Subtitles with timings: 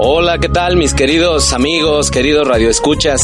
[0.00, 3.20] Hola, ¿qué tal mis queridos amigos, queridos radioescuchas?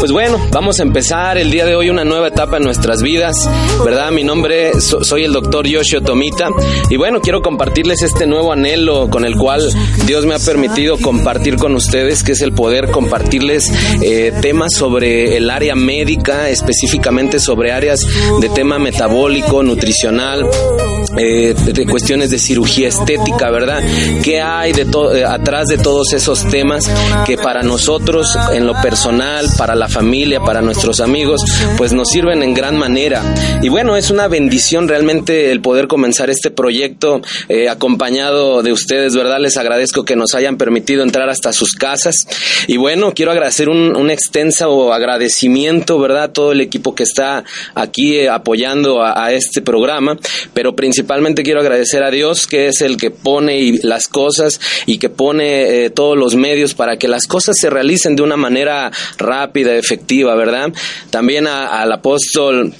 [0.00, 3.48] Pues bueno, vamos a empezar el día de hoy una nueva etapa en nuestras vidas,
[3.84, 4.10] ¿verdad?
[4.10, 6.48] Mi nombre, soy el doctor Yoshio Tomita
[6.90, 9.72] y bueno, quiero compartirles este nuevo anhelo con el cual
[10.04, 13.70] Dios me ha permitido compartir con ustedes, que es el poder compartirles
[14.02, 18.00] eh, temas sobre el área médica, específicamente sobre áreas
[18.40, 20.44] de tema metabólico, nutricional,
[21.18, 23.82] eh, de cuestiones de cirugía estética, ¿verdad?
[24.22, 26.90] ¿Qué hay de eh, atrás de todos esos temas
[27.24, 31.42] que para nosotros, en lo personal, para la familia, para nuestros amigos,
[31.78, 33.22] pues nos sirven en gran manera?
[33.62, 39.16] Y bueno, es una bendición realmente el poder comenzar este proyecto eh, acompañado de ustedes,
[39.16, 39.40] ¿verdad?
[39.40, 42.26] Les agradezco que nos hayan permitido entrar hasta sus casas.
[42.66, 46.30] Y bueno, quiero agradecer un, un extenso agradecimiento, ¿verdad?
[46.30, 50.18] Todo el equipo que está aquí apoyando a, a este programa,
[50.52, 54.98] pero principalmente principalmente quiero agradecer a Dios, que es el que pone las cosas y
[54.98, 58.90] que pone eh, todos los medios para que las cosas se realicen de una manera
[59.16, 60.72] rápida, efectiva, ¿verdad?
[61.10, 62.74] También al apóstol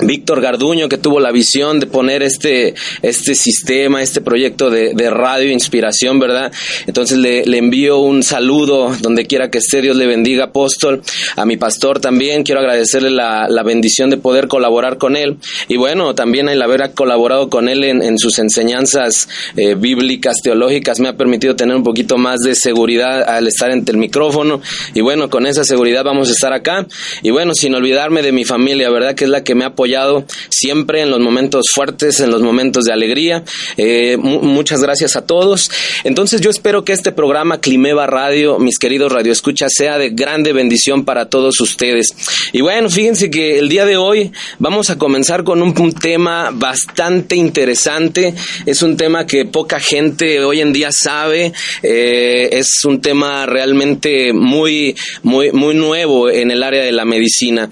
[0.00, 5.50] Víctor Garduño, que tuvo la visión de poner este, este sistema, este proyecto de, radio
[5.50, 6.52] inspiración, ¿verdad?
[6.86, 11.02] Entonces le, envío un saludo donde quiera que esté, Dios le bendiga, apóstol.
[11.36, 15.38] A mi pastor también, quiero agradecerle la, bendición de poder colaborar con él.
[15.68, 21.08] Y bueno, también el haber colaborado con él en, sus enseñanzas eh, bíblicas, teológicas, me
[21.08, 24.60] ha permitido tener un poquito más de seguridad al estar entre el micrófono.
[24.94, 26.86] Y bueno, con esa seguridad vamos a estar acá.
[27.22, 29.14] Y bueno, sin olvidarme de mi familia, ¿verdad?
[29.14, 32.84] Que es la que me ha apoyado siempre en los momentos fuertes, en los momentos
[32.84, 33.44] de alegría.
[33.76, 35.70] Eh, muchas gracias a todos.
[36.02, 41.04] Entonces yo espero que este programa Climeva Radio, mis queridos radioescuchas, sea de grande bendición
[41.04, 42.14] para todos ustedes.
[42.52, 47.36] Y bueno, fíjense que el día de hoy vamos a comenzar con un, tema bastante
[47.36, 48.34] interesante.
[48.64, 51.52] Es un tema que poca gente hoy en día sabe.
[51.82, 57.68] Eh, es un tema realmente muy, muy, muy nuevo en el área de la medicina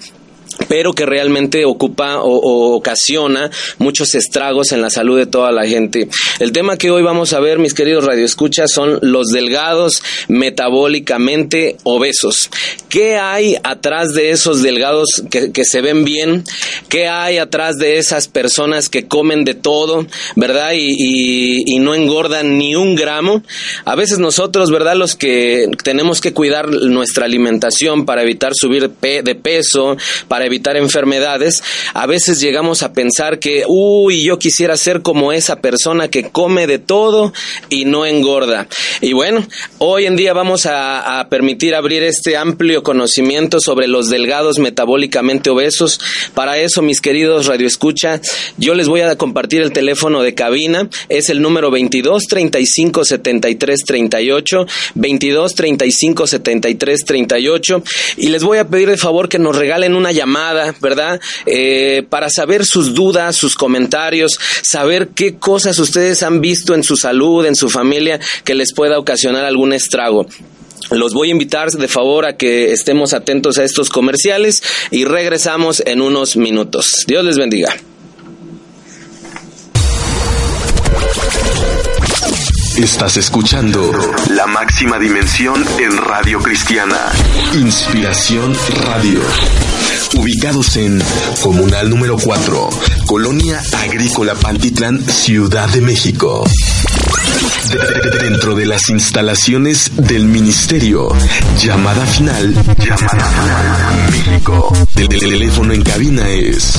[0.67, 6.09] pero que realmente ocupa o, ocasiona muchos estragos en la salud de toda la gente.
[6.39, 12.49] El tema que hoy vamos a ver, mis queridos radioescuchas, son los delgados metabólicamente obesos.
[12.89, 16.43] ¿Qué hay atrás de esos delgados que, se ven bien?
[16.89, 20.71] ¿Qué hay atrás de esas personas que comen de todo, verdad?
[20.73, 23.43] Y, y no engordan ni un gramo.
[23.83, 24.95] A veces nosotros, ¿verdad?
[24.95, 29.97] Los que tenemos que cuidar nuestra alimentación para evitar subir de peso,
[30.27, 31.63] para evitar enfermedades,
[31.93, 36.67] a veces llegamos a pensar que, uy, yo quisiera ser como esa persona que come
[36.67, 37.33] de todo
[37.69, 38.67] y no engorda.
[39.01, 39.45] Y bueno,
[39.79, 45.99] hoy en día vamos a, permitir abrir este amplio conocimiento sobre los delgados metabólicamente obesos.
[46.33, 48.21] Para eso, mis queridos radioescucha,
[48.57, 50.89] yo les voy a compartir el teléfono de cabina.
[51.09, 57.83] Es el número 22 35 73 38, 22 35 73 38.
[58.17, 60.34] Y les voy a pedir de favor que nos regalen una llamada
[60.81, 61.19] ¿verdad?
[61.45, 66.95] Eh, para saber sus dudas, sus comentarios, saber qué cosas ustedes han visto en su
[66.95, 70.27] salud, en su familia, que les pueda ocasionar algún estrago.
[70.91, 75.81] Los voy a invitar de favor a que estemos atentos a estos comerciales y regresamos
[75.85, 77.05] en unos minutos.
[77.07, 77.75] Dios les bendiga.
[82.77, 83.89] Estás escuchando
[84.31, 87.09] La Máxima Dimensión en Radio Cristiana.
[87.53, 88.53] Inspiración
[88.85, 89.21] Radio.
[90.13, 91.01] Ubicados en
[91.41, 92.69] Comunal número 4,
[93.05, 96.43] Colonia Agrícola Pantitlán, Ciudad de México.
[98.21, 101.09] Dentro de las instalaciones del Ministerio,
[101.57, 104.73] llamada final, llamada final, México.
[104.95, 106.73] El, teléfono en cabina es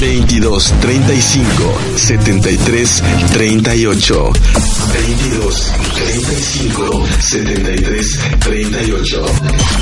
[0.00, 4.32] 22 35 73 38.
[4.92, 9.26] 22 35 73 38.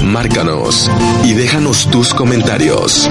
[0.05, 0.91] Márcanos
[1.25, 3.09] y déjanos tus comentarios.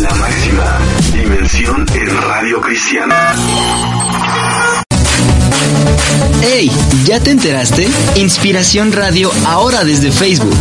[0.00, 0.78] La máxima
[1.12, 3.34] dimensión en radio cristiana.
[6.42, 6.70] ¡Hey!
[7.04, 7.88] ¿Ya te enteraste?
[8.16, 10.56] Inspiración Radio ahora desde Facebook.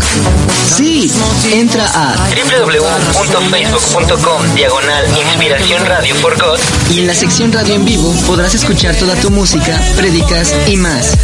[0.76, 1.12] Sí,
[1.54, 6.60] entra a www.facebook.com diagonal Inspiración Radio for God
[6.92, 11.18] y en la sección Radio en vivo podrás escuchar toda tu música, prédicas y más.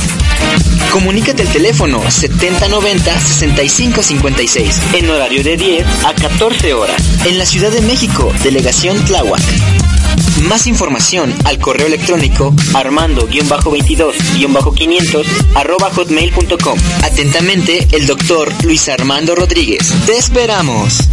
[0.91, 7.01] Comunícate al teléfono 7090-6556 en horario de 10 a 14 horas.
[7.25, 9.41] En la Ciudad de México, Delegación Tláhuac.
[10.47, 15.25] Más información al correo electrónico armando-22-500
[15.55, 15.91] arroba.
[17.03, 19.93] Atentamente, el doctor Luis Armando Rodríguez.
[20.05, 21.07] Te esperamos.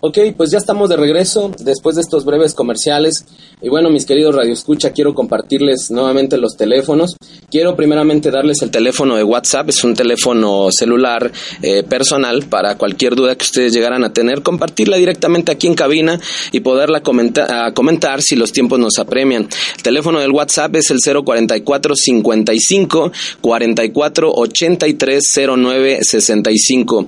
[0.00, 3.24] Ok, pues ya estamos de regreso después de estos breves comerciales.
[3.62, 7.16] Y bueno, mis queridos Radio Escucha, quiero compartirles nuevamente los teléfonos.
[7.50, 11.32] Quiero primeramente darles el teléfono de WhatsApp, es un teléfono celular
[11.62, 16.20] eh, personal para cualquier duda que ustedes llegaran a tener, compartirla directamente aquí en cabina
[16.52, 19.48] y poderla comenta- a comentar si los tiempos nos apremian.
[19.78, 25.22] El teléfono del WhatsApp es el 044 55 44 83
[25.56, 27.06] 09 65.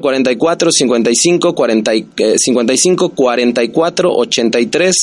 [0.00, 4.94] 044 55 40 y- eh, 55 44 83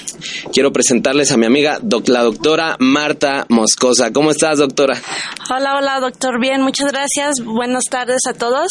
[0.53, 4.11] quiero presentarles a mi amiga, la doctora Marta Moscosa.
[4.11, 5.01] ¿Cómo estás, doctora?
[5.49, 6.39] Hola, hola, doctor.
[6.39, 7.43] Bien, muchas gracias.
[7.43, 8.69] Buenas tardes a todos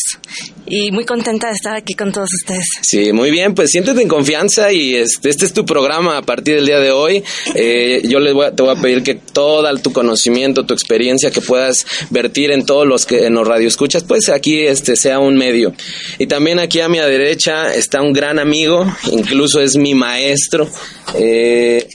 [0.66, 2.66] y muy contenta de estar aquí con todos ustedes.
[2.82, 6.56] Sí, muy bien, pues siéntete en confianza y este, este es tu programa a partir
[6.56, 7.22] del día de hoy.
[7.54, 11.30] Eh, yo les voy a- te voy a pedir que todo tu conocimiento, tu experiencia
[11.30, 15.36] que puedas vertir en todos los que en los radioescuchas, pues aquí este sea un
[15.36, 15.72] medio.
[16.18, 20.68] Y también aquí a mi derecha está un gran amigo, incluso es mi maestro,
[21.14, 21.86] eh,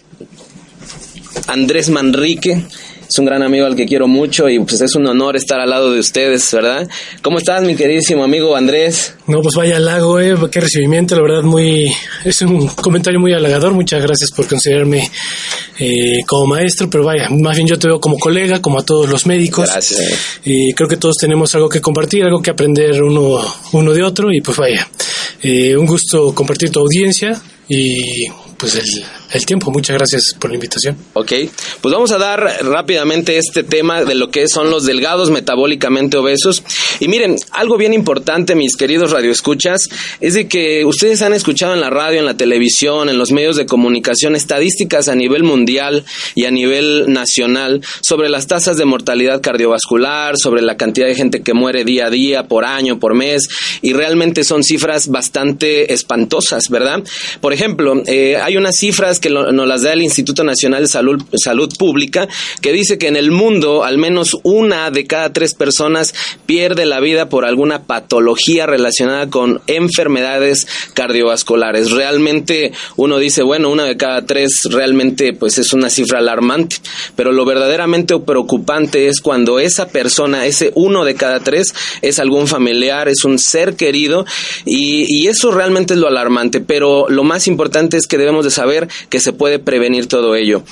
[1.47, 2.63] Andrés Manrique.
[3.12, 5.69] Es un gran amigo al que quiero mucho y pues es un honor estar al
[5.69, 6.88] lado de ustedes, ¿verdad?
[7.22, 9.16] ¿Cómo estás, mi queridísimo amigo Andrés?
[9.28, 11.92] No, pues vaya halago, eh, qué recibimiento, la verdad, muy,
[12.24, 15.12] es un comentario muy halagador, muchas gracias por considerarme
[15.78, 19.09] eh, como maestro, pero vaya, más bien yo te veo como colega, como a todos
[19.09, 19.69] los médicos.
[19.69, 20.40] Gracias.
[20.45, 23.42] Y creo que todos tenemos algo que compartir, algo que aprender uno,
[23.74, 24.88] uno de otro, y pues vaya,
[25.42, 28.30] eh, un gusto compartir tu audiencia y
[28.61, 28.85] pues el,
[29.33, 30.95] el tiempo, muchas gracias por la invitación.
[31.13, 31.31] Ok,
[31.81, 36.61] pues vamos a dar rápidamente este tema de lo que son los delgados metabólicamente obesos.
[36.99, 39.89] Y miren, algo bien importante, mis queridos radioescuchas,
[40.19, 43.56] es de que ustedes han escuchado en la radio, en la televisión, en los medios
[43.56, 49.41] de comunicación, estadísticas a nivel mundial y a nivel nacional sobre las tasas de mortalidad
[49.41, 53.47] cardiovascular, sobre la cantidad de gente que muere día a día, por año, por mes,
[53.81, 57.03] y realmente son cifras bastante espantosas, ¿verdad?
[57.39, 60.88] Por ejemplo, eh, hay unas cifras que lo- nos las da el Instituto Nacional de
[60.88, 62.28] Salud, Salud Pública,
[62.62, 66.14] que dice que en el mundo al menos una de cada tres personas
[66.46, 71.92] pierde la vida por alguna patología relacionada con enfermedades cardiovasculares.
[71.92, 76.78] Realmente uno dice, bueno, una de cada tres realmente pues es una cifra alarmante,
[77.16, 82.48] pero lo verdaderamente preocupante es cuando esa persona, ese uno de cada tres, es algún
[82.48, 84.26] familiar, es un ser querido
[84.66, 88.88] y eso realmente es lo alarmante, pero lo más importante es que debemos de saber
[89.10, 90.64] que se puede prevenir todo ello.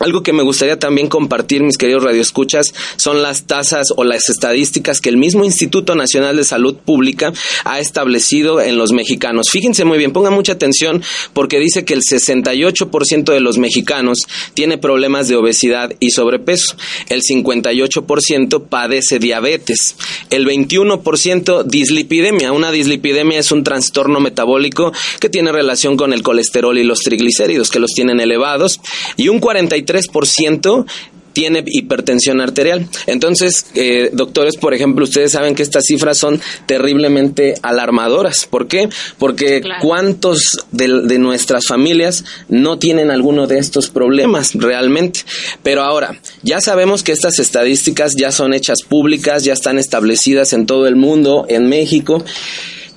[0.00, 4.98] Algo que me gustaría también compartir, mis queridos radioescuchas, son las tasas o las estadísticas
[4.98, 9.50] que el mismo Instituto Nacional de Salud Pública ha establecido en los mexicanos.
[9.50, 11.02] Fíjense muy bien, pongan mucha atención
[11.34, 14.20] porque dice que el 68% de los mexicanos
[14.54, 16.76] tiene problemas de obesidad y sobrepeso,
[17.10, 19.96] el 58% padece diabetes,
[20.30, 22.52] el 21% dislipidemia.
[22.52, 27.70] Una dislipidemia es un trastorno metabólico que tiene relación con el colesterol y los triglicéridos
[27.70, 28.80] que los tienen elevados
[29.18, 30.86] y un 43 3%
[31.32, 32.86] tiene hipertensión arterial.
[33.06, 38.46] Entonces, eh, doctores, por ejemplo, ustedes saben que estas cifras son terriblemente alarmadoras.
[38.46, 38.88] ¿Por qué?
[39.18, 45.20] Porque cuántos de, de, nuestras familias no tienen alguno de estos problemas realmente.
[45.62, 50.66] Pero ahora, ya sabemos que estas estadísticas ya son hechas públicas, ya están establecidas en
[50.66, 52.24] todo el mundo, en México.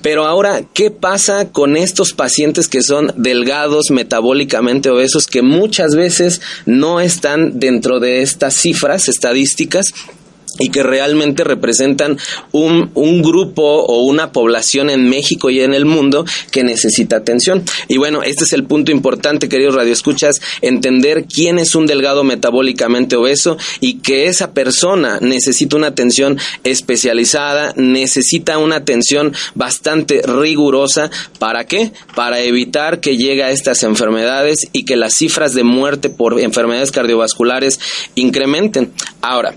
[0.04, 6.42] Pero ahora, ¿qué pasa con estos pacientes que son delgados, metabólicamente obesos, que muchas veces
[6.66, 9.94] no están dentro de estas cifras estadísticas?
[10.58, 12.18] Y que realmente representan
[12.52, 17.64] un, un, grupo o una población en México y en el mundo que necesita atención.
[17.88, 23.16] Y bueno, este es el punto importante, queridos radioescuchas, entender quién es un delgado metabólicamente
[23.16, 31.10] obeso y que esa persona necesita una atención especializada, necesita una atención bastante rigurosa.
[31.38, 31.92] ¿Para qué?
[32.14, 36.92] Para evitar que llegue a estas enfermedades y que las cifras de muerte por enfermedades
[36.92, 37.80] cardiovasculares
[38.14, 38.92] incrementen.
[39.20, 39.54] Ahora,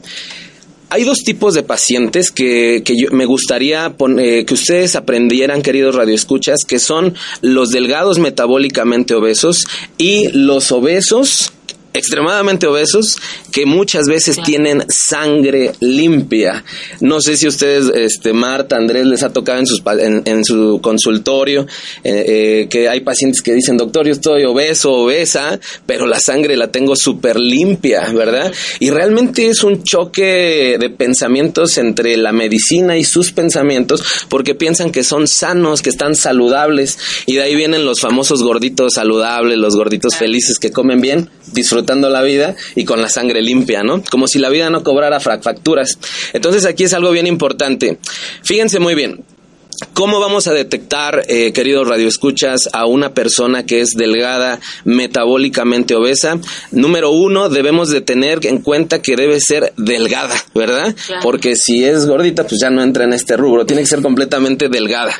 [0.89, 5.95] hay dos tipos de pacientes que, que yo, me gustaría eh, que ustedes aprendieran, queridos
[5.95, 9.65] radioescuchas, que son los delgados metabólicamente obesos
[9.97, 11.51] y los obesos
[11.93, 13.17] extremadamente obesos
[13.51, 14.45] que muchas veces claro.
[14.45, 16.63] tienen sangre limpia.
[16.99, 20.79] No sé si ustedes, este, Marta, Andrés, les ha tocado en, sus, en, en su
[20.81, 21.65] consultorio
[22.03, 26.55] eh, eh, que hay pacientes que dicen, doctor, yo estoy obeso, obesa, pero la sangre
[26.55, 28.51] la tengo súper limpia, ¿verdad?
[28.79, 34.91] Y realmente es un choque de pensamientos entre la medicina y sus pensamientos porque piensan
[34.91, 39.75] que son sanos, que están saludables y de ahí vienen los famosos gorditos saludables, los
[39.75, 41.29] gorditos felices que comen bien,
[41.77, 44.01] disfrutando la vida y con la sangre limpia, ¿no?
[44.09, 45.99] Como si la vida no cobrara facturas.
[46.33, 47.99] Entonces aquí es algo bien importante.
[48.43, 49.23] Fíjense muy bien.
[49.93, 56.39] ¿Cómo vamos a detectar, eh, queridos radioescuchas, a una persona que es delgada, metabólicamente obesa?
[56.71, 60.95] Número uno, debemos de tener en cuenta que debe ser delgada, ¿verdad?
[61.05, 61.21] Claro.
[61.21, 63.67] Porque si es gordita, pues ya no entra en este rubro.
[63.67, 65.15] Tiene que ser completamente delgada.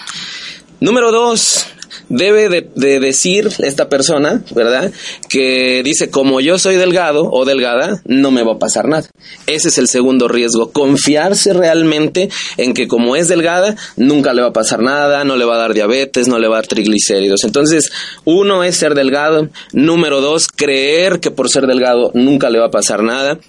[0.80, 1.68] Número dos,
[2.10, 4.92] debe de, de, decir esta persona, ¿verdad?
[5.30, 9.10] Que dice, como yo soy delgado o delgada, no me va a pasar nada.
[9.46, 14.50] Ese es el segundo riesgo, confiarse realmente en que como es delgada, nunca le va
[14.50, 17.44] a pasar nada, no le va a dar diabetes, no le va a dar triglicéridos.
[17.44, 17.92] Entonces,
[18.26, 22.72] uno es ser delgado, número dos, creer que por ser delgado nunca le va a
[22.72, 23.40] pasar nada.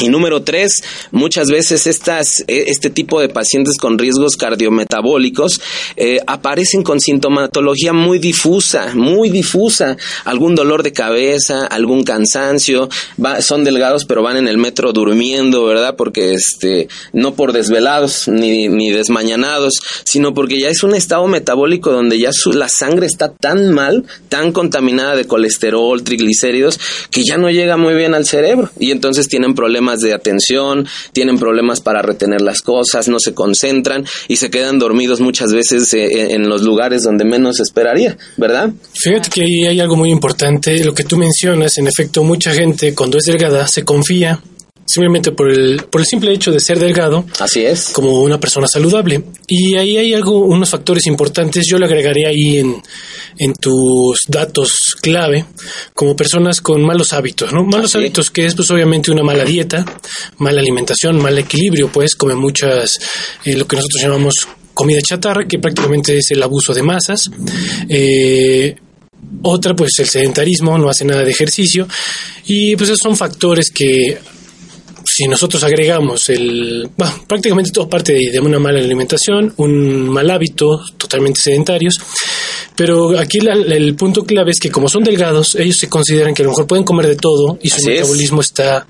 [0.00, 5.60] Y número tres, muchas veces estas, este tipo de pacientes con riesgos cardiometabólicos
[5.96, 12.88] eh, aparecen con sintomatología muy difusa, muy difusa, algún dolor de cabeza, algún cansancio,
[13.22, 15.96] va, son delgados pero van en el metro durmiendo, ¿verdad?
[15.96, 21.90] Porque este, no por desvelados ni, ni desmañanados, sino porque ya es un estado metabólico
[21.90, 26.78] donde ya su, la sangre está tan mal, tan contaminada de colesterol, triglicéridos,
[27.10, 29.54] que ya no llega muy bien al cerebro y entonces tienen
[29.96, 35.20] de atención, tienen problemas para retener las cosas, no se concentran y se quedan dormidos
[35.20, 38.70] muchas veces eh, en los lugares donde menos esperaría, ¿verdad?
[38.92, 42.94] Fíjate que ahí hay algo muy importante, lo que tú mencionas, en efecto, mucha gente
[42.94, 44.40] cuando es delgada se confía
[44.88, 47.26] simplemente por el, por el simple hecho de ser delgado.
[47.38, 47.90] Así es.
[47.90, 49.22] Como una persona saludable.
[49.46, 51.66] Y ahí hay algo, unos factores importantes.
[51.68, 52.82] Yo le agregaría ahí en,
[53.36, 55.44] en tus datos clave,
[55.94, 57.64] como personas con malos hábitos, ¿no?
[57.64, 57.98] Malos Así.
[57.98, 59.84] hábitos que es pues obviamente una mala dieta,
[60.38, 62.98] mala alimentación, mal equilibrio, pues come muchas,
[63.44, 67.22] eh, lo que nosotros llamamos comida chatarra, que prácticamente es el abuso de masas.
[67.88, 68.76] Eh,
[69.42, 71.86] otra, pues el sedentarismo, no hace nada de ejercicio.
[72.46, 74.18] Y pues esos son factores que
[75.18, 80.30] si nosotros agregamos el, bueno, prácticamente todo parte de, de, una mala alimentación, un mal
[80.30, 81.98] hábito, totalmente sedentarios,
[82.76, 86.34] pero aquí la, la, el punto clave es que como son delgados, ellos se consideran
[86.34, 88.46] que a lo mejor pueden comer de todo y su Así metabolismo es.
[88.46, 88.86] está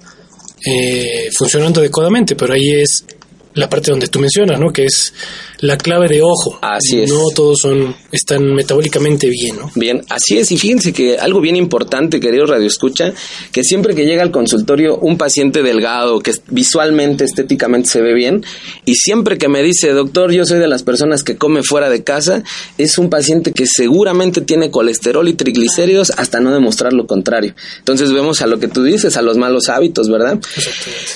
[0.67, 3.07] eh, funcionando adecuadamente, pero ahí es
[3.55, 4.71] la parte donde tú mencionas, ¿no?
[4.71, 5.15] Que es
[5.61, 6.59] la clave de ojo.
[6.63, 7.11] Así es.
[7.11, 9.71] No todos son, están metabólicamente bien, ¿no?
[9.75, 10.53] Bien, así es.
[10.53, 13.13] Y fíjense que algo bien importante, querido Radio Escucha,
[13.53, 18.45] que siempre que llega al consultorio un paciente delgado, que visualmente, estéticamente se ve bien,
[18.85, 22.05] y siempre que me dice, doctor, yo soy de las personas que come fuera de
[22.05, 22.45] casa,
[22.77, 27.55] es un paciente que seguramente tiene colesterol y triglicéridos hasta no demostrar lo contrario.
[27.79, 30.39] Entonces vemos a lo que tú dices, a los malos hábitos, ¿verdad?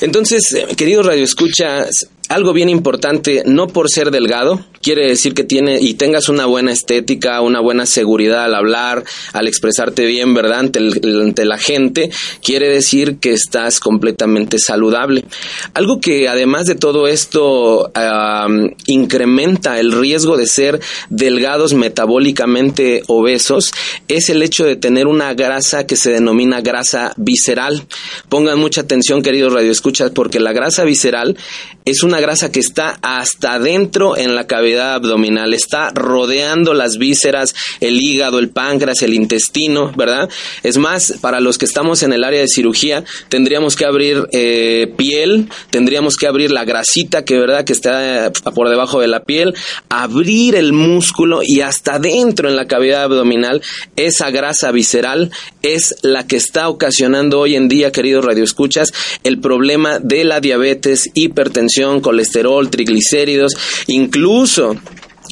[0.00, 1.86] Entonces, eh, querido Radio Escucha,
[2.28, 4.31] algo bien importante, no por ser delgado,
[4.82, 9.46] quiere decir que tiene y tengas una buena estética, una buena seguridad al hablar, al
[9.46, 10.60] expresarte bien, ¿verdad?
[10.60, 12.10] Ante, ante la gente,
[12.42, 15.24] quiere decir que estás completamente saludable.
[15.74, 17.90] Algo que además de todo esto
[18.86, 23.72] incrementa el riesgo de ser delgados metabólicamente obesos
[24.08, 27.86] es el hecho de tener una grasa que se denomina grasa visceral.
[28.28, 31.36] Pongan mucha atención, queridos radioescuchas, porque la grasa visceral
[31.84, 37.54] es una grasa que está hasta adentro en la cavidad abdominal, está rodeando las vísceras,
[37.80, 40.28] el hígado, el páncreas, el intestino, ¿verdad?
[40.62, 44.92] Es más, para los que estamos en el área de cirugía, tendríamos que abrir eh,
[44.96, 49.54] piel, tendríamos que abrir la grasita que, ¿verdad?, que está por debajo de la piel,
[49.88, 53.62] abrir el músculo y hasta adentro en la cavidad abdominal,
[53.96, 55.30] esa grasa visceral
[55.62, 58.92] es la que está ocasionando hoy en día, queridos radioescuchas,
[59.24, 64.11] el problema de la diabetes, hipertensión, colesterol, triglicéridos, incluso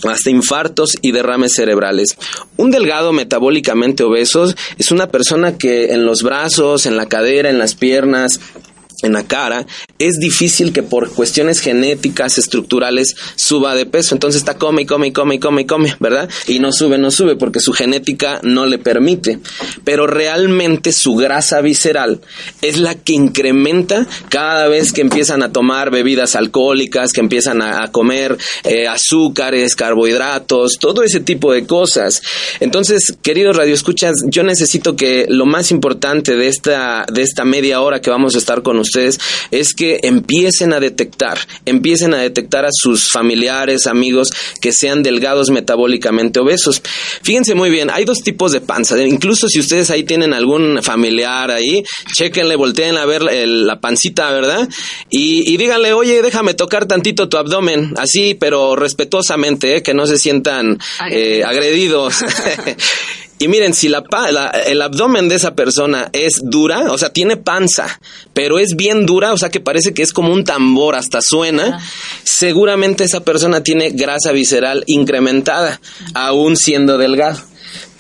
[0.09, 2.17] hasta infartos y derrames cerebrales.
[2.57, 7.59] Un delgado metabólicamente obeso es una persona que en los brazos, en la cadera, en
[7.59, 8.41] las piernas,
[9.03, 9.67] en la cara,
[9.99, 14.15] es difícil que por cuestiones genéticas, estructurales, suba de peso.
[14.15, 16.29] Entonces está come come come come come, ¿verdad?
[16.47, 19.41] Y no sube, no sube porque su genética no le permite.
[19.85, 22.21] Pero realmente su grasa visceral
[22.63, 27.91] es la que incrementa cada vez que empiezan a tomar bebidas alcohólicas, que empiezan a,
[27.91, 32.23] comer eh, azúcares, carbohidratos, todo ese tipo de cosas.
[32.61, 38.01] Entonces, queridos radioescuchas, yo necesito que lo más importante de esta, de esta media hora
[38.01, 39.19] que vamos a estar con ustedes ustedes
[39.51, 44.31] es que empiecen a detectar, empiecen a detectar a sus familiares, amigos
[44.61, 46.83] que sean delgados metabólicamente obesos.
[47.23, 49.01] Fíjense muy bien, hay dos tipos de panza.
[49.03, 54.69] Incluso si ustedes ahí tienen algún familiar ahí, chequenle, volteen a ver la pancita, ¿verdad?
[55.09, 59.83] Y, díganle, oye, déjame tocar tantito tu abdomen, así, pero respetuosamente, ¿eh?
[59.83, 60.79] que no se sientan
[61.11, 62.17] eh, agredidos.
[63.43, 64.05] Y miren, si la,
[64.67, 67.99] el abdomen de esa persona es dura, o sea, tiene panza,
[68.35, 71.81] pero es bien dura, o sea, que parece que es como un tambor, hasta suena,
[72.23, 75.81] seguramente esa persona tiene grasa visceral incrementada,
[76.13, 77.41] aún siendo delgado.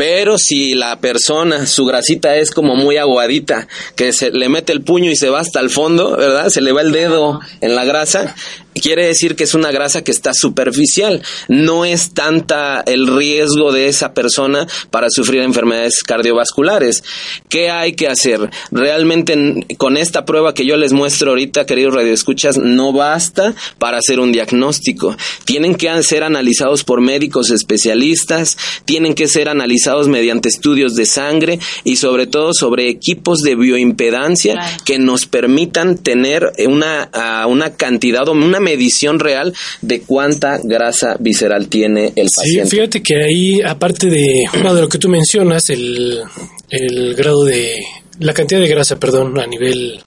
[0.00, 4.80] Pero si la persona, su grasita es como muy aguadita, que se le mete el
[4.80, 6.48] puño y se va hasta el fondo, ¿verdad?
[6.48, 8.34] Se le va el dedo en la grasa,
[8.80, 11.22] quiere decir que es una grasa que está superficial.
[11.48, 17.04] No es tanta el riesgo de esa persona para sufrir enfermedades cardiovasculares.
[17.50, 18.48] ¿Qué hay que hacer?
[18.70, 24.18] Realmente con esta prueba que yo les muestro ahorita, queridos radioescuchas, no basta para hacer
[24.18, 25.14] un diagnóstico.
[25.44, 31.58] Tienen que ser analizados por médicos especialistas, tienen que ser analizados mediante estudios de sangre
[31.84, 37.10] y sobre todo sobre equipos de bioimpedancia que nos permitan tener una,
[37.48, 42.70] una cantidad o una medición real de cuánta grasa visceral tiene el paciente.
[42.70, 46.22] Sí, fíjate que ahí, aparte de, de lo que tú mencionas, el,
[46.70, 47.76] el grado de,
[48.20, 50.00] la cantidad de grasa, perdón, a nivel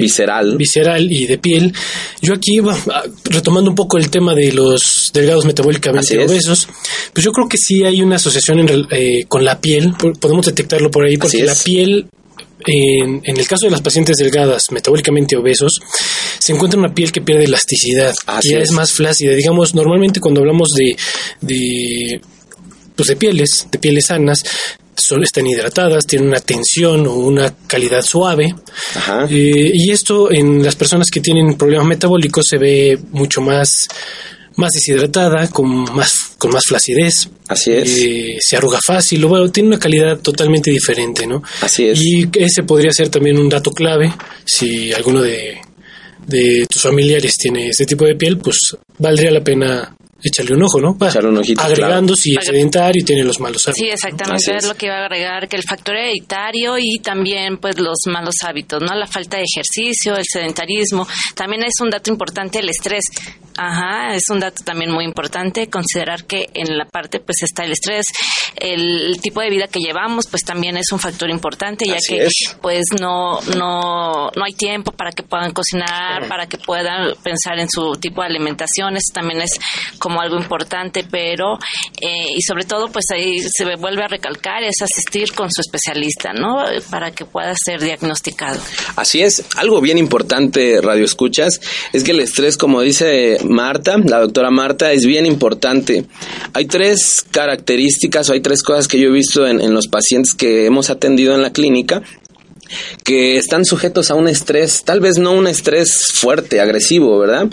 [0.00, 0.56] visceral.
[0.56, 1.72] visceral y de piel.
[2.20, 2.60] Yo aquí,
[3.24, 6.68] retomando un poco el tema de los delgados metabólicamente obesos,
[7.12, 11.04] pues yo creo que sí hay una asociación eh, con la piel, podemos detectarlo por
[11.04, 12.06] ahí, porque la piel
[12.66, 15.80] en, el caso de las pacientes delgadas, metabólicamente obesos,
[16.38, 18.72] se encuentra una piel que pierde elasticidad, y es.
[18.72, 19.32] más flácida.
[19.34, 20.96] Digamos, normalmente cuando hablamos de,
[21.40, 22.20] de,
[22.96, 24.42] pues de pieles, de pieles sanas,
[25.08, 28.54] son, están hidratadas, tienen una tensión o una calidad suave.
[29.30, 33.88] Eh, y esto en las personas que tienen problemas metabólicos se ve mucho más
[34.56, 37.28] más deshidratada, con más, con más flacidez.
[37.46, 37.96] Así es.
[37.96, 41.44] Eh, se arruga fácil, o bueno, tiene una calidad totalmente diferente, ¿no?
[41.60, 42.02] Así es.
[42.02, 44.12] Y ese podría ser también un dato clave.
[44.44, 45.58] Si alguno de,
[46.26, 50.80] de tus familiares tiene este tipo de piel, pues valdría la pena echarle un ojo,
[50.80, 50.96] ¿no?
[50.98, 53.84] Va Echarle un ojito, agregando si es Para- sedentario y tiene los malos hábitos.
[53.86, 54.66] Sí, exactamente, es.
[54.66, 58.82] lo que iba a agregar, que el factor hereditario y también pues los malos hábitos,
[58.82, 58.94] ¿no?
[58.94, 63.04] La falta de ejercicio, el sedentarismo, también es un dato importante el estrés.
[63.60, 67.72] Ajá, es un dato también muy importante considerar que en la parte pues está el
[67.72, 68.06] estrés,
[68.54, 72.26] el, tipo de vida que llevamos pues también es un factor importante ya Así que
[72.26, 72.56] es.
[72.62, 77.68] pues no no no hay tiempo para que puedan cocinar, para que puedan pensar en
[77.68, 79.50] su tipo de alimentación, eso también es
[79.98, 81.58] como algo importante, pero
[82.00, 86.32] eh, y sobre todo pues ahí se vuelve a recalcar es asistir con su especialista,
[86.32, 86.64] ¿no?
[86.90, 88.60] Para que pueda ser diagnosticado.
[88.96, 91.60] Así es, algo bien importante, Radio Escuchas,
[91.92, 96.04] es que el estrés, como dice Marta, la doctora Marta, es bien importante.
[96.52, 100.34] Hay tres características o hay tres cosas que yo he visto en, en los pacientes
[100.34, 102.02] que hemos atendido en la clínica
[103.04, 107.48] que están sujetos a un estrés, tal vez no un estrés fuerte, agresivo, ¿verdad?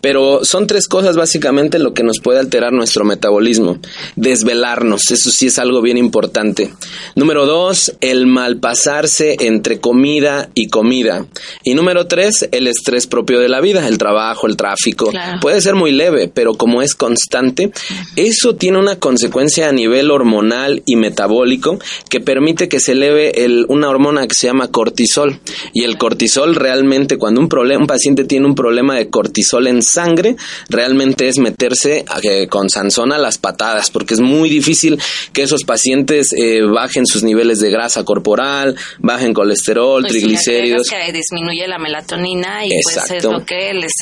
[0.00, 3.78] Pero son tres cosas básicamente lo que nos puede alterar nuestro metabolismo.
[4.16, 6.72] Desvelarnos, eso sí es algo bien importante.
[7.14, 11.26] Número dos, el malpasarse entre comida y comida.
[11.62, 15.10] Y número tres, el estrés propio de la vida, el trabajo, el tráfico.
[15.10, 15.40] Claro.
[15.40, 17.70] Puede ser muy leve, pero como es constante,
[18.16, 23.66] eso tiene una consecuencia a nivel hormonal y metabólico que permite que se eleve el-
[23.68, 25.38] una hormona que se llama cortisol.
[25.72, 29.82] Y el cortisol realmente, cuando un, problema, un paciente tiene un problema de cortisol en
[29.82, 30.36] sangre,
[30.68, 34.98] realmente es meterse a que- con Sansón a las patadas, porque es muy difícil
[35.32, 40.88] que esos pacientes eh, bajen sus niveles de grasa corporal, bajen colesterol, Pues, si triglicéridos.
[40.88, 43.32] agregas que disminuye la melatonina y pues es Exacto.
[43.32, 43.92] lo que les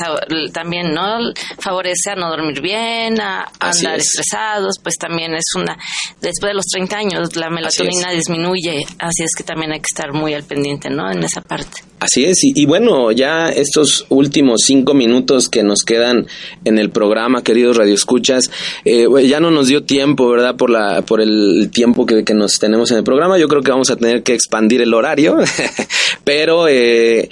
[0.52, 1.18] también no
[1.58, 4.06] favorece a no dormir bien, a, andar es.
[4.06, 5.76] estresados, pues también es una
[6.20, 10.12] después de los 30 años la melatonina disminuye, así es que también hay que estar
[10.12, 11.10] muy al pendiente, ¿no?
[11.10, 11.82] En esa parte.
[12.00, 16.26] Así es, y, bueno, ya estos últimos cinco minutos que nos quedan
[16.64, 18.50] en el programa, queridos radioescuchas,
[18.84, 20.56] eh, ya no nos dio tiempo, ¿verdad?
[20.56, 23.38] Por la, por el tiempo que, que nos tenemos en el programa.
[23.38, 25.36] Yo creo que vamos a tener que expandir el horario,
[26.24, 27.28] pero eh,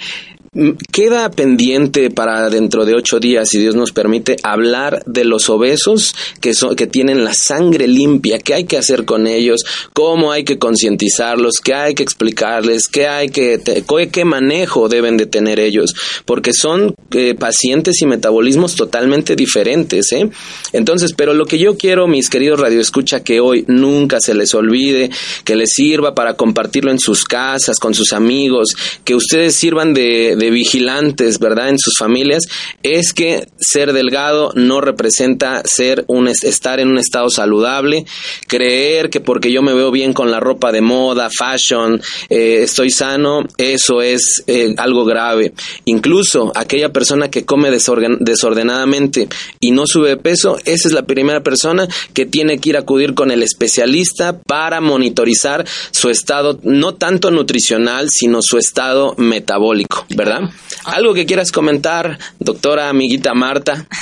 [0.91, 6.13] queda pendiente para dentro de ocho días, si Dios nos permite, hablar de los obesos
[6.41, 10.43] que son, que tienen la sangre limpia, qué hay que hacer con ellos, cómo hay
[10.43, 13.61] que concientizarlos, qué hay que explicarles, qué hay que,
[14.11, 15.93] qué manejo deben de tener ellos,
[16.25, 20.29] porque son eh, pacientes y metabolismos totalmente diferentes, ¿eh?
[20.73, 25.11] Entonces, pero lo que yo quiero, mis queridos radioescucha, que hoy nunca se les olvide,
[25.45, 30.40] que les sirva para compartirlo en sus casas, con sus amigos, que ustedes sirvan de,
[30.41, 31.69] de vigilantes, ¿verdad?
[31.69, 32.43] En sus familias,
[32.83, 38.05] es que ser delgado no representa ser un, es- estar en un estado saludable,
[38.47, 42.89] creer que porque yo me veo bien con la ropa de moda, fashion, eh, estoy
[42.89, 45.53] sano, eso es eh, algo grave.
[45.85, 49.27] Incluso aquella persona que come desordenadamente
[49.59, 52.79] y no sube de peso, esa es la primera persona que tiene que ir a
[52.79, 60.05] acudir con el especialista para monitorizar su estado, no tanto nutricional, sino su estado metabólico,
[60.15, 60.30] ¿verdad?
[60.85, 63.85] Algo que quieras comentar, doctora amiguita Marta.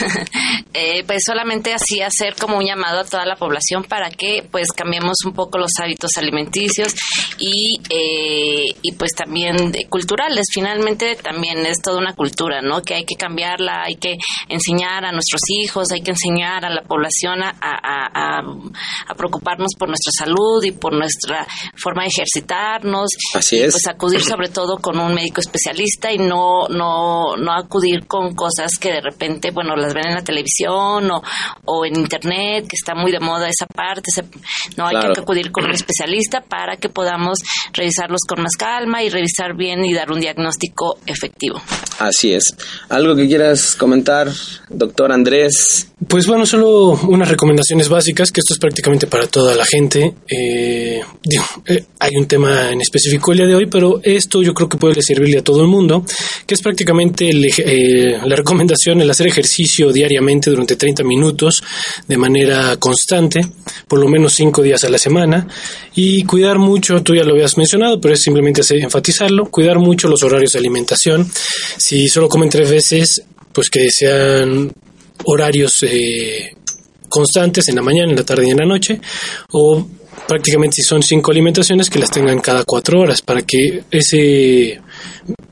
[0.72, 4.72] Eh, pues solamente así hacer como un llamado a toda la población para que pues
[4.72, 6.94] cambiemos un poco los hábitos alimenticios
[7.40, 10.46] y, eh, y pues también de- culturales.
[10.54, 12.84] Finalmente también es toda una cultura, ¿no?
[12.84, 16.84] Que hay que cambiarla, hay que enseñar a nuestros hijos, hay que enseñar a la
[16.84, 18.44] población a, a- a-
[19.08, 23.10] a preocuparnos por nuestra salud y por nuestra forma de ejercitarnos.
[23.34, 23.74] Así y, es.
[23.74, 28.72] Pues acudir sobre todo con un médico especialista y no, no, no acudir con cosas
[28.80, 31.22] que de repente, bueno, las ven en la televisión o,
[31.66, 34.12] o en internet, que está muy de moda esa parte.
[34.12, 34.24] se-
[34.78, 35.14] no, hay Claro.
[35.14, 37.40] que acudir con un especialista para que podamos
[37.74, 41.62] revisarlos con más calma y revisar bien y dar un diagnóstico efectivo.
[42.00, 42.56] Así es.
[42.90, 44.30] ¿Algo que quieras comentar,
[44.70, 45.92] doctor Andrés?
[46.08, 50.16] Pues bueno, solo unas recomendaciones básicas, que esto es prácticamente para toda la gente.
[50.30, 54.54] Eh, digo, eh, hay un tema en específico el día de hoy, pero esto yo
[54.54, 56.06] creo que puede servirle a todo el mundo,
[56.46, 61.62] que es prácticamente el eh, la recomendación, el hacer ejercicio diariamente durante 30 minutos
[62.08, 63.42] de manera constante,
[63.88, 65.48] por lo menos 5 días a la semana,
[65.96, 70.24] y cuidar mucho, tú ya lo habías mencionado, pero es simplemente enfatizarlo, cuidar mucho los
[70.24, 71.30] horarios de alimentación.
[71.78, 74.72] Si solo comen tres veces, pues que sean
[75.26, 76.52] horarios eh,
[77.10, 79.00] constantes en la mañana, en la tarde y en la noche,
[79.52, 79.86] o
[80.28, 84.80] prácticamente si son cinco alimentaciones que las tengan cada cuatro horas para que ese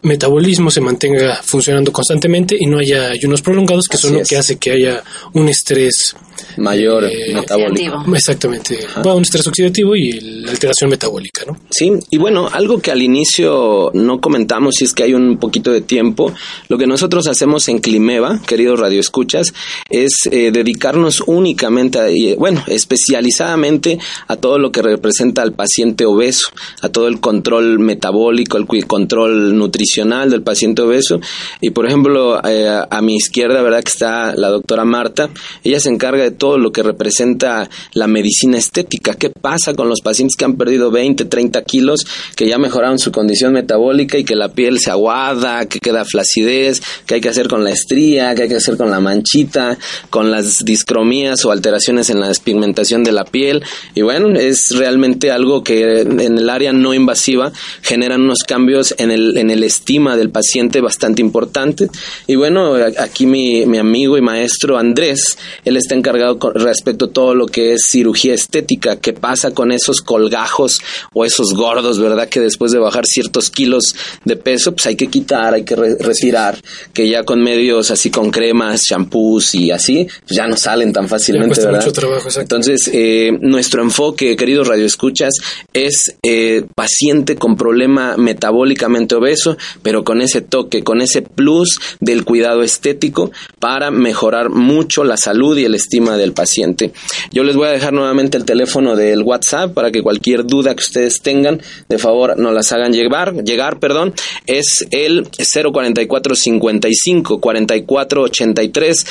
[0.04, 4.28] metabolismo se mantenga funcionando constantemente y no haya ayunos prolongados, que son lo es.
[4.28, 6.16] que hace que haya un estrés
[6.58, 7.72] Mayor Eh, metabólico.
[7.98, 8.16] Oxidativo.
[8.16, 8.80] Exactamente.
[9.06, 11.58] Va un estrés oxidativo y la alteración metabólica, ¿no?
[11.72, 15.72] Sí, y bueno, algo que al inicio no comentamos, si es que hay un poquito
[15.72, 16.32] de tiempo,
[16.70, 19.54] lo que nosotros hacemos en Climeva, queridos radioescuchas,
[19.90, 25.54] es eh, dedicarnos únicamente, a, y, eh, bueno, especializadamente a todo lo que representa al
[25.54, 26.50] paciente obeso,
[26.82, 31.20] a todo el control metabólico, el control nutricional del paciente obeso.
[31.62, 33.84] Y por ejemplo, eh, a mi izquierda, ¿verdad?
[33.84, 35.30] Que está la doctora Marta,
[35.64, 39.16] ella se encarga de todo lo que representa la medicina estética.
[39.16, 43.12] ¿Qué pasa con los pacientes que han perdido 20, 30 kilos, que ya mejoraron su
[43.12, 47.48] condición metabólica y que la piel se aguada, que queda flacidez, que hay que hacer
[47.48, 49.78] con la estría, que hay que hacer con la manchita,
[50.10, 53.64] con las discromías o alteraciones en la despigmentación de la piel?
[53.96, 59.12] Y bueno, es realmente algo que en el área no invasiva generan unos cambios en
[59.12, 61.90] el, en el estima del paciente bastante importantes.
[62.26, 67.10] Y bueno, aquí mi, mi amigo y maestro Andrés, él está encargado con respecto a
[67.10, 70.82] todo lo que es cirugía estética, qué pasa con esos colgajos
[71.14, 72.28] o esos gordos, ¿verdad?
[72.28, 75.98] Que después de bajar ciertos kilos de peso, pues hay que quitar, hay que re-
[76.00, 76.60] retirar,
[76.94, 81.08] que ya con medios así con cremas, shampoos y así, pues ya no salen tan
[81.08, 81.80] fácilmente, ¿verdad?
[81.86, 82.28] mucho trabajo.
[82.40, 85.34] Entonces, eh, nuestro enfoque, queridos radioescuchas,
[85.74, 92.26] es eh, paciente con problema metabólicamente obeso, pero con ese toque, con ese plus del
[92.26, 96.92] cuidado estético para mejorar mucho la salud y el estima del paciente.
[97.32, 100.84] Yo les voy a dejar nuevamente el teléfono del WhatsApp para que cualquier duda que
[100.84, 104.14] ustedes tengan, de favor, nos las hagan llegar, llegar, perdón,
[104.46, 109.06] es el 044 55 44 83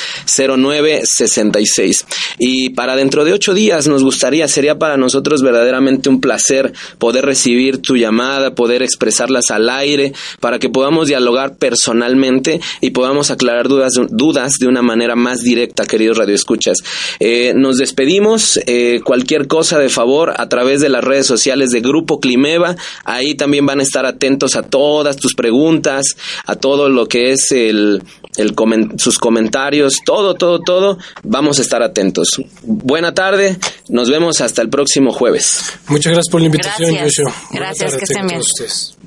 [0.57, 2.07] 09 66.
[2.39, 7.25] Y para dentro de ocho días nos gustaría, sería para nosotros verdaderamente un placer poder
[7.25, 10.13] recibir tu llamada, poder expresarlas al aire,
[10.47, 15.87] para que podamos dialogar personalmente y podamos aclarar dudas, dudas de una manera más directa,
[15.87, 16.79] queridos radioescuchas.
[17.19, 21.81] Eh, nos despedimos, eh, cualquier cosa de favor a través de las redes sociales de
[21.81, 27.09] Grupo Climeva, ahí también van a estar atentos a todas tus preguntas, a todo lo
[27.09, 28.05] que es el,
[28.37, 32.29] el comen- sus comentarios, todo, todo, todo, vamos a estar atentos.
[32.63, 35.65] Buena tarde, nos vemos hasta el próximo jueves.
[35.89, 37.27] Muchas gracias por la invitación, Gracias.
[37.51, 38.41] Gracias, que estén bien.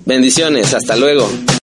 [0.10, 1.30] Bendiciones, hasta luego.